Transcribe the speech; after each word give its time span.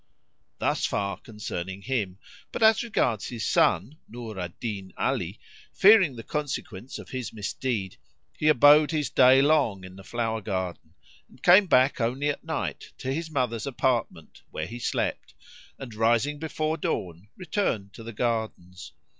Thus 0.57 0.83
far 0.87 1.17
concerning 1.19 1.83
him; 1.83 2.17
but 2.51 2.63
as 2.63 2.81
regards 2.81 3.27
his 3.27 3.47
son 3.47 3.99
Nur 4.09 4.39
al 4.39 4.49
Din 4.59 4.93
Ali, 4.97 5.39
fearing 5.73 6.15
the 6.15 6.23
consequence 6.23 6.97
of 6.97 7.09
his 7.09 7.31
misdeed 7.31 7.97
he 8.35 8.47
abode 8.47 8.89
his 8.89 9.11
day 9.11 9.43
long 9.43 9.83
in 9.83 9.97
the 9.97 10.03
flower 10.03 10.41
garden 10.41 10.95
and 11.29 11.43
came 11.43 11.67
back 11.67 12.01
only 12.01 12.29
at 12.29 12.43
night 12.43 12.93
to 12.97 13.13
his 13.13 13.29
mother's 13.29 13.67
apartment 13.67 14.41
where 14.49 14.65
he 14.65 14.79
slept; 14.79 15.35
and, 15.77 15.93
rising 15.93 16.39
before 16.39 16.77
dawn, 16.77 17.27
returned 17.37 17.93
to 17.93 18.01
the 18.01 18.11
gardens. 18.13 18.93